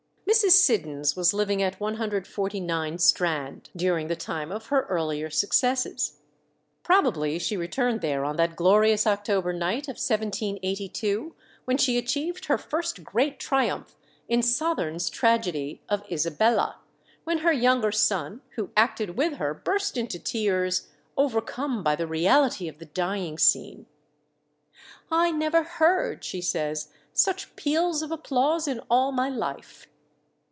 Mrs. 0.31 0.51
Siddons 0.51 1.17
was 1.17 1.33
living 1.33 1.61
at 1.61 1.81
149 1.81 2.97
Strand, 2.99 3.69
during 3.75 4.07
the 4.07 4.15
time 4.15 4.49
of 4.49 4.67
her 4.67 4.83
earlier 4.83 5.29
successes. 5.29 6.21
Probably 6.83 7.37
she 7.37 7.57
returned 7.57 7.99
there 7.99 8.23
on 8.23 8.37
that 8.37 8.55
glorious 8.55 9.05
October 9.05 9.51
night 9.51 9.83
of 9.89 9.97
1782, 9.99 11.35
when 11.65 11.77
she 11.77 11.97
achieved 11.97 12.45
her 12.45 12.57
first 12.57 13.03
great 13.03 13.39
triumph 13.39 13.97
in 14.29 14.39
Southerne's 14.41 15.09
tragedy 15.09 15.81
of 15.89 16.01
Isabella, 16.09 16.77
when 17.25 17.39
her 17.39 17.51
younger 17.51 17.91
son, 17.91 18.41
who 18.51 18.71
acted 18.77 19.17
with 19.17 19.33
her, 19.33 19.53
burst 19.53 19.97
into 19.97 20.17
tears, 20.17 20.87
overcome 21.17 21.83
by 21.83 21.97
the 21.97 22.07
reality 22.07 22.69
of 22.69 22.77
the 22.79 22.85
dying 22.85 23.37
scene. 23.37 23.85
"I 25.11 25.31
never 25.31 25.63
heard," 25.63 26.23
she 26.23 26.39
says, 26.41 26.87
"such 27.11 27.53
peals 27.57 28.01
of 28.01 28.11
applause 28.11 28.65
in 28.65 28.79
all 28.89 29.11
my 29.11 29.27
life." 29.27 29.87